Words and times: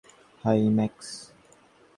High, 0.43 0.61
max. 0.69 1.09